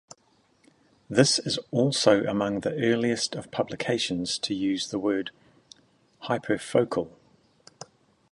This 1.11 1.37
is 1.37 1.59
also 1.69 2.23
among 2.23 2.61
the 2.61 2.73
earliest 2.73 3.35
of 3.35 3.51
publications 3.51 4.39
to 4.39 4.55
use 4.55 4.89
the 4.89 4.97
word 4.97 5.29
"hyperfocal". 6.23 7.09